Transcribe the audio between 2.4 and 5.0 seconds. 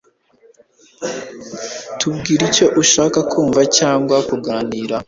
icyo ushaka kumva cyangwa kuganira